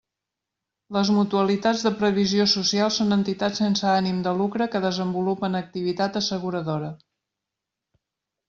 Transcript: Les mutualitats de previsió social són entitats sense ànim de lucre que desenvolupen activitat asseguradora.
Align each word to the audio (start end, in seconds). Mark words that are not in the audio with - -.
Les 0.95 1.09
mutualitats 1.17 1.83
de 1.87 1.91
previsió 1.99 2.47
social 2.53 2.89
són 2.95 3.15
entitats 3.17 3.61
sense 3.63 3.85
ànim 3.91 4.25
de 4.29 4.33
lucre 4.41 4.69
que 4.77 4.83
desenvolupen 4.87 5.61
activitat 5.61 6.19
asseguradora. 6.23 6.91